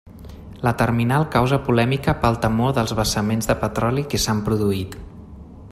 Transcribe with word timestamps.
La 0.67 0.71
terminal 0.77 1.25
causa 1.35 1.59
polèmica 1.67 2.15
pel 2.23 2.39
temor 2.45 2.73
dels 2.79 2.95
vessaments 3.01 3.51
de 3.51 3.57
petroli 3.65 4.07
que 4.15 4.23
s'han 4.25 4.41
produït. 4.49 4.97